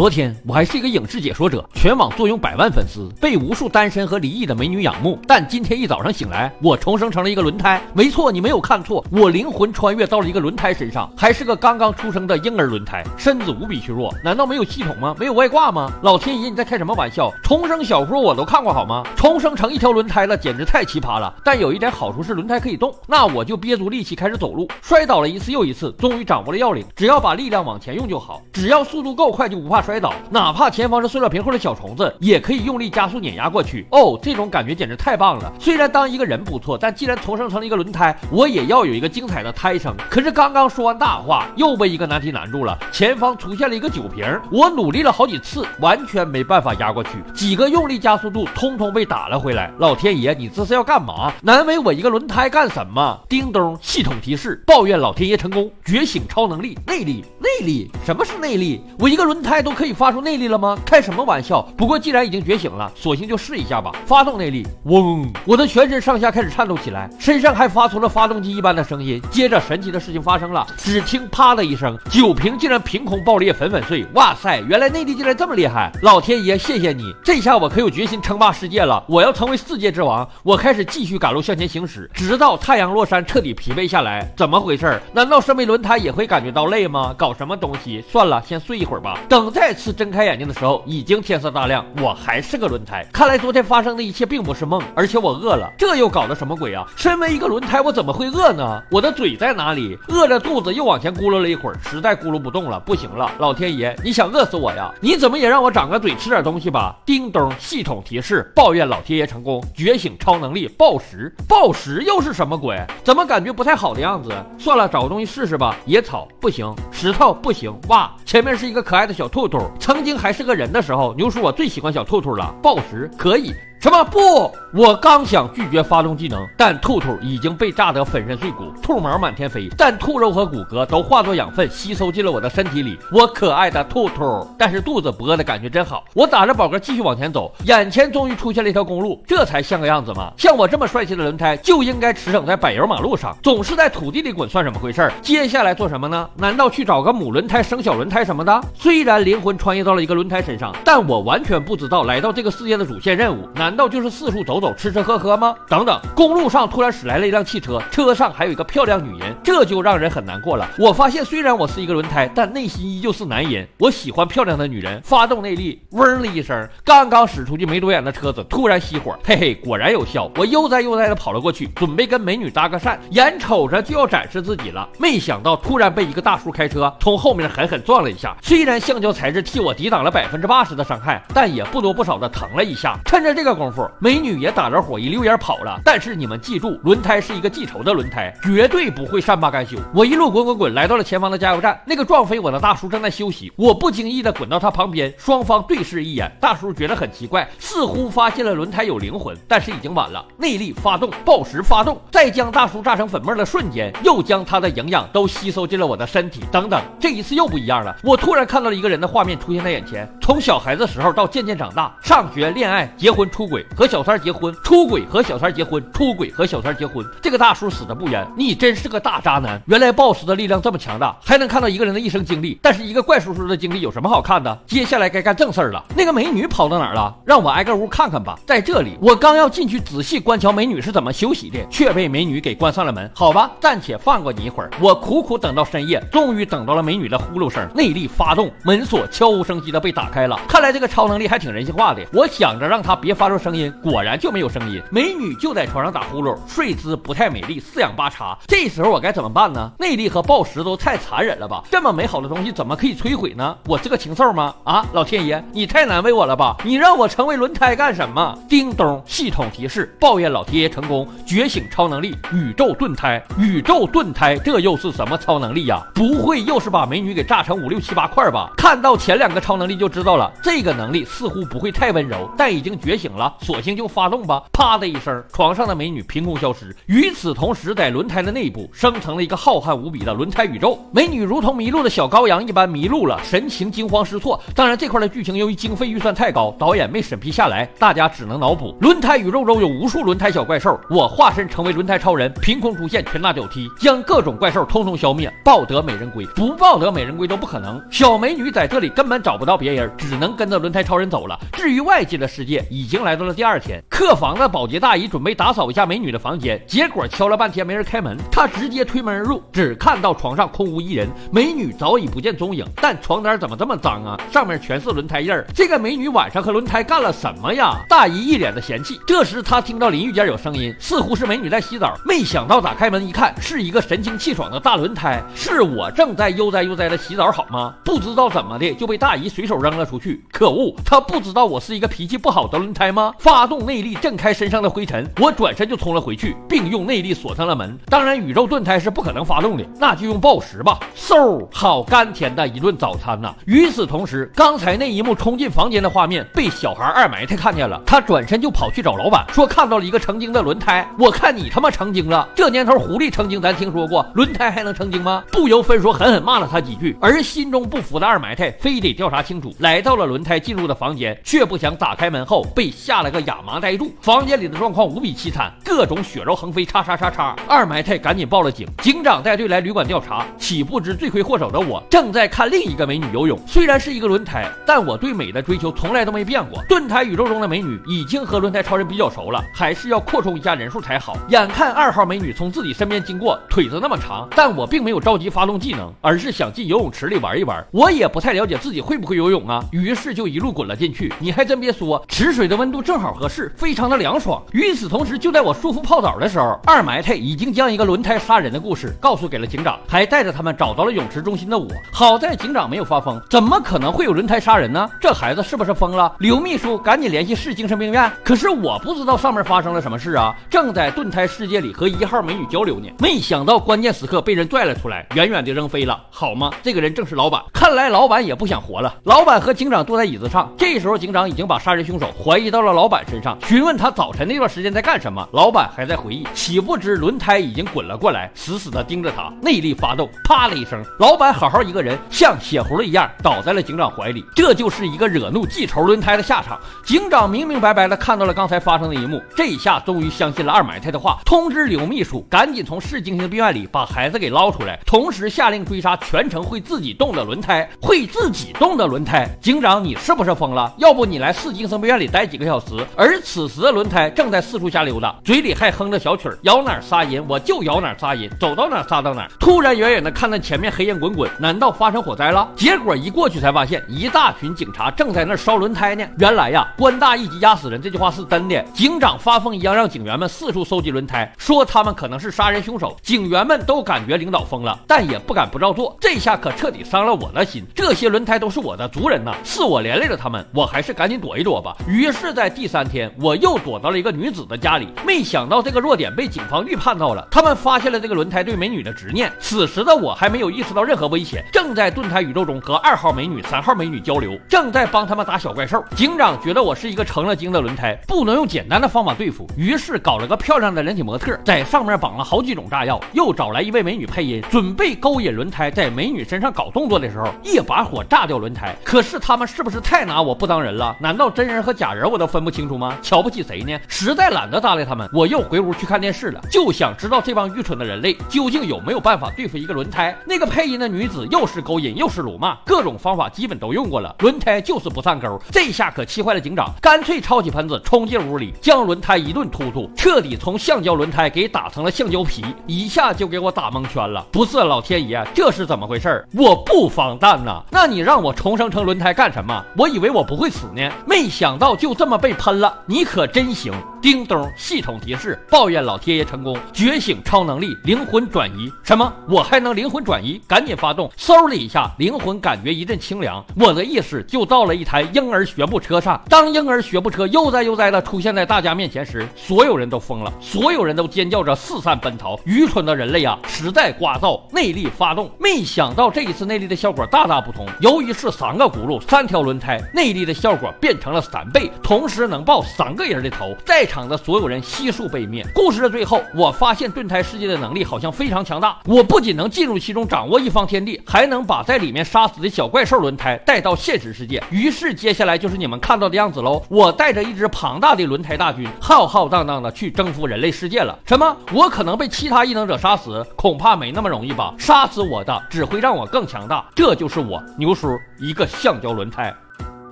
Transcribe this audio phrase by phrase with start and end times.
[0.00, 5.18] 昨天我还是一个影视解说者，全网坐拥百万粉丝，被无数单身和离异的美女仰慕。
[5.28, 7.78] 但今天一早上醒来，我重生成了一个轮胎。
[7.92, 14.10] 没错，你没有看错，我灵魂穿越到了一个轮胎身上，还是个刚刚出生的婴儿轮胎，身子无比虚弱。
[14.24, 15.14] 难道没有系统吗？
[15.18, 15.92] 没有外挂吗？
[16.00, 17.30] 老天爷，你在开什么玩笑？
[17.42, 19.02] 重生小说我都看过好吗？
[19.14, 21.34] 重生成一条轮胎了，简直太奇葩了。
[21.44, 29.89] 但有一点好处是轮胎可以动，那我就憋足力气开始走路，摔倒了一次又一次，终于掌握了要领，只要把力量往前用就好，只要速度够快就不怕摔。
[29.90, 33.84] 摔倒，哪怕前方是塑料瓶或者小虫子，也可以用力加速碾压过去。
[33.90, 35.52] 哦，这种感觉简直太棒了！
[35.58, 39.92] 虽然当一个人不错，但既然重生成了一个轮胎，我也要有一个精彩的胎生。
[40.08, 42.78] 可是刚刚说完大话，又被一个难题难住了。
[42.92, 47.10] 前方出现了一个酒瓶，我努力了好几次，完全没办法压过去。
[47.34, 49.72] 几个用力加速度，通通被打了回来。
[49.78, 51.32] 老天爷，你这是要干嘛？
[51.42, 53.18] 难为我一个轮胎干什么？
[53.28, 57.24] 叮咚，系统提示：抱怨老天爷成功觉醒超能力内力。
[57.40, 57.90] 内力？
[58.06, 58.80] 什么是内力？
[58.96, 59.79] 我一个轮胎都。
[59.80, 60.76] 可以发出内力了吗？
[60.84, 61.62] 开什么玩笑！
[61.74, 63.90] 不过既然已经觉醒了，索性就试一下吧。
[64.04, 65.26] 发动内力，嗡！
[65.46, 69.18] 我的全身上下开始颤抖起来，身上还发出了发动机一般的声音。
[69.30, 74.04] 接着，神奇的事情发生了，只听啪的一声，酒瓶竟然凭空爆裂，粉粉碎。
[74.12, 75.90] 哇塞，原来内力竟然这么厉害！
[76.02, 77.14] 老天爷，谢谢你！
[77.24, 79.02] 这下我可有决心称霸世界了。
[79.08, 80.28] 我要成为世界之王！
[80.42, 84.30] 我开始继续赶路向前行驶，直到太阳落山，彻底疲惫下来。
[84.36, 85.00] 怎么回事？
[85.14, 87.14] 难道身为轮胎也会感觉到累吗？
[87.16, 88.04] 搞什么东西？
[88.12, 89.18] 算了，先睡一会儿吧。
[89.26, 89.69] 等再。
[89.70, 91.86] 再次睁开眼睛的时候，已经天色大亮。
[92.02, 95.72] 我还是个轮胎，看来昨天发生的一切并不是梦，而且我饿了。
[95.78, 96.84] 这又搞的什么鬼啊？
[96.96, 98.82] 身为一个轮胎，我怎么会饿呢？
[98.90, 99.96] 我的嘴在哪里？
[100.08, 103.30] 饿着肚子又往前咕噜了一会儿，实在咕噜不动了，不行了。
[103.38, 104.92] 老天爷，你想饿死我呀？
[105.00, 106.96] 你怎么也让我长个嘴，吃点东西吧？
[107.06, 111.32] 叮咚，系统提示：抱怨老天爷成功觉醒超能力，暴食。
[111.46, 112.76] 暴食又是什么鬼？
[113.04, 114.32] 怎么感觉不太好的样子？
[114.58, 115.76] 算了，找个东西试试吧。
[115.86, 117.72] 野草不行，石头不行。
[117.86, 119.59] 哇，前面是一个可爱的小兔兔。
[119.78, 122.54] 曾经还是个人的时候，牛叔我最喜欢小兔兔了。
[122.62, 123.54] 暴食可以。
[123.80, 124.54] 什么不？
[124.74, 132.98] 我刚想拒绝发动技能，但兔兔已经被炸得粉身碎骨，兔毛满天飞，但兔肉和骨骼都化作养分吸收进了我的身体里。
[133.10, 136.04] 我可爱的兔兔，但是肚子不饿的感觉真好。
[136.12, 140.30] 我打着饱嗝继续往前走，眼前终于出现了一条公路，这才像个样子嘛？
[140.36, 145.10] 像我这么帅气的轮胎就应该驰骋在柏油马路上，总是在土地里滚，算什么回事？
[145.22, 146.28] 接下来做什么呢？
[146.36, 148.60] 难道去找个母轮胎生小轮胎什么的？
[148.74, 153.69] 虽然灵魂穿越到了一个轮胎身上，但我完全不知道来到这个世界的主线任务难。
[153.70, 155.54] 难道就是四处走走、吃吃喝喝吗？
[155.68, 160.68] 等等，公路上突然驶来了一辆汽车，车上还有一个漂亮女人，这就让人很难过了。
[160.76, 163.68] 我发现，虽然我是一个轮胎，但内心依旧是男人。
[163.78, 165.00] 我喜欢漂亮的女人。
[165.04, 170.28] 发动内力，嗡的一声，刚刚驶出去没多远的车子突然熄火，嘿嘿，果然有效。
[170.34, 178.36] 我悠哉悠哉的跑了过去，准备跟美女搭个讪，眼瞅着就要展示自己了，没想到突然被一个大叔开车从后面狠狠撞了一下。
[178.42, 182.98] 虽然橡胶材质替我抵挡了百分之八十的伤害，但也不多不少的疼了一下。
[183.04, 183.59] 趁着这个。
[183.60, 185.78] 功夫，美女也打着火一溜烟跑了。
[185.84, 189.76] 但是你们记住，轮胎是一个记仇的轮胎，绝对不会善罢甘休。
[189.94, 191.78] 我一路滚滚滚，来到了前方的加油站。
[191.86, 196.34] 那个撞飞我的大叔正在休息，我不经意的滚到他旁边，双方对视一眼。
[196.40, 200.24] 大叔觉得很奇怪，似乎发现了轮胎有灵魂，但是已经晚了。
[200.38, 206.40] 内力发动，暴食发动，在将大叔炸成粉末的瞬间，又将他的营养都吸收进了我的身体。
[206.50, 207.94] 等等，这一次又不一样了。
[208.02, 213.49] 我突然看到了一个人的画面出现在眼前，从小孩子时候到渐渐长大，上学、恋爱、结婚、出。
[213.50, 217.04] 轨和小三结婚，出轨和小三结婚，出轨和小三结婚。
[217.20, 219.60] 这个大叔死的不冤，你真是个大渣男。
[219.66, 222.58] 原来 boss 的力量这么强大，还能看到一个人的一生经历。
[222.62, 224.56] 但是一个怪叔叔的经历有什么好看的？
[224.66, 225.84] 接下来该干正事儿了。
[225.96, 227.12] 那个美女跑到哪儿了？
[227.26, 228.38] 让我挨个屋看看吧。
[228.46, 233.10] 在这里，我刚要进去仔细观瞧美女是怎么休息的，却被美女给关上了门。
[233.12, 234.70] 好吧，暂且放过你一会儿。
[234.80, 237.68] 我苦苦等到深夜，终于等到了美女的呼噜声。
[237.74, 240.38] 内力发动，门锁悄无声息的被打开了。
[240.48, 242.00] 看来这个超能力还挺人性化的。
[242.12, 243.39] 我想着让她别发出。
[243.40, 248.36] 声音果然就没有声音，美女就在床上打呼噜，睡姿不太美丽，四仰八叉。
[248.46, 249.72] 这时候我该怎么办呢？
[249.78, 251.64] 内力和暴食都太残忍了吧！
[251.70, 253.56] 这么美好的东西怎么可以摧毁呢？
[253.66, 254.54] 我是个禽兽吗？
[254.64, 256.56] 啊，老天爷，你太难为我了吧！
[256.64, 258.38] 你让我成为轮胎干什么？
[258.48, 263.22] 叮咚，系统提示：抱怨老天爷成功觉醒超能力，宇宙盾胎。
[263.38, 265.80] 宇宙盾胎，这又是什么超能力呀？
[265.94, 268.50] 不会又是把美女给炸成五六七八块吧？
[268.56, 273.29] 看到前两个超能力就知道了，这个能力似乎不会太温柔，但已经觉醒了。
[273.40, 274.42] 索性就发动吧。
[274.52, 276.74] 啪的一声，床上的美女凭空消失。
[276.86, 280.78] 与此同时，在轮胎的内部生成了一个浩瀚无比的轮胎宇宙。
[280.92, 284.40] 美女如同迷路的小羔羊一般迷路了，神情惊慌失措。
[284.54, 288.76] 当然，这块的剧情由于经费预算太高，导演没审批下来，大家只能脑补。
[288.80, 296.24] 轮胎宇宙中有无数轮胎小怪兽，我化身成为轮胎超人，凭空出现，拳打脚踢，将各种怪兽通通消灭，抱得美人归。
[296.36, 297.82] 不抱得美人归都不可能。
[297.90, 301.38] 小美女在这里根本找不到别人，只能跟着轮胎超人走了。
[301.52, 303.82] 至于外界的世界，已经来到到了第二天。
[303.88, 312.66] 客房的保洁大姨准备打扫一下美女的房间，结果敲了半天没人开门，她直接推门而入，只看到床上空无一人，美女早已不见踪影。
[312.76, 314.18] 但床单怎么这么脏啊？
[314.32, 315.46] 上面全是轮胎印儿。
[315.54, 317.76] 这个美女晚上和轮胎干了什么呀？
[317.88, 318.98] 大姨一脸的嫌弃。
[319.06, 321.94] 这时她听到淋浴间有声音，似乎是美女在洗澡。
[322.06, 325.22] 没想到打开门一看，是一个神清气爽的大轮胎。
[325.34, 327.74] 是我正在悠哉悠哉的洗澡好吗？
[327.84, 330.24] 不知道怎么的就被大姨随手扔了出去。
[330.32, 332.99] 可恶，她不知道我是一个脾气不好的轮胎吗？
[333.18, 337.78] 发动内力震开身上的灰尘，我转身就冲了回去，并用内力锁上了门。
[337.86, 340.78] 当然，宇宙盾胎是不可能发动的，那就用暴食吧。
[340.96, 343.34] 嗖，好甘甜的一顿早餐呐！
[343.46, 350.88] 与此同时，刚才那一幕冲进房间的画面被小孩二埋汰看见了，他转身就跑去找老板，说看到了一个成精的轮胎。
[350.98, 352.28] 我看你他妈成精了！
[352.34, 355.22] 这年头狐狸成精咱听说过，轮胎还能成精吗？
[355.30, 363.94] 不由分说狠狠骂了他几句，而心中不服的二埋汰非得调查清楚，来到了轮胎进入的房间，却不想打开门后被吓下了个哑麻呆住。
[364.00, 367.36] 房间里的状况无比凄惨，各种血肉横飞，叉叉叉叉。
[367.46, 373.38] 二埋汰赶紧报了警，警长带队来旅馆调查，岂不知罪魁祸首的我正在看另一个美女游泳。
[373.46, 376.60] 虽然是一个轮胎，但我对美的追求从来都没变过。
[376.68, 381.16] 盾台宇宙中的美女已经和轮胎超人比较熟了，还是要扩充一下人数才好。
[381.28, 387.64] 眼看二号美女从自己身边经过，腿子那么长，但我并没有着急发动技能，而是想进游泳池里玩一玩。
[387.70, 391.12] 我也不太了解自己会不会游泳啊，于是就一路滚了进去。
[391.20, 394.42] 你还真别说，池水的温度正好合适，非常的凉爽。
[394.52, 401.68] 与此同时，就在我舒服泡澡的时候，二埋汰已经将一个轮胎杀人的故事告诉给了警长，还带着他们找到了泳池中心的我。
[401.92, 404.88] 好在警长没有发疯，怎么可能会有轮胎杀人呢？
[405.00, 406.14] 这孩子是不是疯了？
[406.18, 408.10] 刘秘书，赶紧联系市精神病院。
[408.24, 416.50] 可是我不知道上面发生了什么事啊，正在盾胎世界里和一号美女交流呢，没想到关键时刻被人拽了出来，远远的扔飞了，好吗？
[416.62, 418.94] 这个人正是老板，看来老板也不想活了。
[419.04, 425.26] 老板和警长坐在椅子上，这时候警长已经把杀人凶手怀疑到了老板身上，询问他早晨那段时间在干什么。
[425.32, 434.24] 老板还在回忆，岂不知轮胎已经滚了过来，死死的盯着他，内力发动，啪的一声，老板好好一个人像血葫芦一样倒在了警长怀里。
[434.34, 436.58] 这就是一个惹怒记仇轮胎的下场。
[436.84, 447.68] 警长明明白白的看到了刚才发生的一幕，这一下终于相信了二埋汰的话，通知柳秘书赶紧从市精神病院里把孩子给捞出来，同时下令追杀全程会自己动的轮胎。
[447.80, 450.72] 会自己动的轮胎，警长你是不是疯了？
[450.78, 452.59] 要不你来市精神病院里待几个小时？
[452.60, 459.28] 时而此时的轮胎正在四处瞎溜达，嘴里还哼着小曲儿，摇哪儿撒银我就摇哪儿撒银，走到哪儿撒到哪。
[459.38, 462.48] 突然远远的看到前面黑烟滚滚，难道发生火灾了？
[462.54, 466.04] 结果一过去才发现，一大群警察正在那儿烧轮胎呢。
[466.18, 468.62] 原来呀，官大一级压死人这句话是真的。
[468.74, 472.96] 警长发疯一样让警员们四处搜集轮胎，说他们可能是杀人凶手。
[473.02, 475.96] 警员们都感觉领导疯了，但也不敢不照做。
[476.00, 477.64] 这下可彻底伤了我的心。
[477.74, 481.76] 这些轮胎都是我的族人呐，是我连累了他们，我还是赶紧躲一躲吧。
[481.86, 484.88] 于是，在第三天，我又躲到了一个女子的家里。
[485.06, 489.32] 没想到这个弱点被警方预判到了，他们发现了这个轮胎对美女的执念。
[489.38, 495.82] 此时的我还没有意识到任何危险，正在盾胎宇宙中和二号美女、三号美女交流，正在帮他们打小怪兽。
[495.96, 508.74] 警长觉得我是一个成了精的轮胎，不能用简单的方法对付，于是搞了个漂亮的人体模特，在上面绑了好几种炸药，又找来一位美女配音，准备勾引轮胎在美女身上搞动作的时候，一把火炸掉轮胎。
[508.84, 510.96] 可是他们是不是太拿我不当人了？
[511.00, 512.96] 难道真人和假人我都分分不清楚吗？
[513.02, 513.78] 瞧不起谁呢？
[513.86, 520.16] 实在懒得搭理他们，我又回屋去看电视了，就想知道这帮愚蠢的人类究竟有没有办法对付一个轮胎。
[520.24, 525.38] 那个配音的女子又是勾引又是辱骂，各种方法基本都用过了，轮胎就是不上钩。
[525.52, 534.24] 这下可气坏了警长，干脆抄起盆子冲进屋里，将轮胎一顿突突，彻底从橡胶轮胎给打成了橡胶皮，一下就给我打蒙圈了。
[534.32, 536.26] 不是老天爷，这是怎么回事？
[536.32, 537.62] 我不防弹呐！
[537.70, 539.62] 那你让我重生成轮胎干什么？
[539.76, 542.72] 我以为我不会死呢，没想到就这么被被喷了。
[542.86, 543.72] 你可真行！
[544.00, 548.72] 叮咚，系统提示：抱怨老天爷成功，觉醒超能力，灵魂转移。
[548.82, 549.12] 什么？
[549.28, 550.40] 我还能灵魂转移？
[550.48, 551.10] 赶紧发动！
[551.18, 556.18] 嗖的一下，灵魂感觉一阵清凉，我的意识就到了一台婴儿学步车上。
[556.30, 562.40] 当婴儿学步车悠哉悠哉的出现在大家面前时，所有人都疯了，所有人都尖叫着四散奔逃。
[562.46, 564.40] 愚蠢的人类啊，实在聒噪！
[564.50, 567.66] 内力发动，没想到这一次内力的效果大大不同。
[567.80, 575.44] 由于是三个轱辘，三条轮胎，内力的效果变成了三倍，同时能爆三个人的头，在场的所有人悉数被灭。
[575.52, 584.42] 故事的最后，我发现盾胎世界的能力好像非常强大，我不仅能进入其中掌握一方天地，还能把在里面杀死的小怪兽轮胎带到现实世界。
[584.50, 590.96] 于是接下来就是你们看到的样子喽，我带着一支庞大的轮胎大军，浩浩荡荡的去征服人类世界了。
[591.04, 591.36] 什么？
[591.52, 593.26] 我可能被其他异能者杀死？
[593.34, 594.54] 恐怕没那么容易吧？
[594.58, 596.64] 杀死我的只会让我更强大。
[596.76, 599.34] 这就是我牛叔一个橡胶轮胎。